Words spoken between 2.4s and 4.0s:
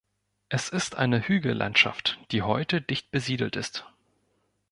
heute dicht besiedelt ist.